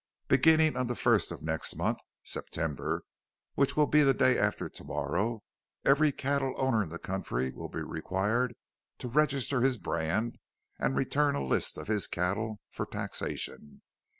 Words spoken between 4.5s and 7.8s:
to morrow, every cattle owner in the county will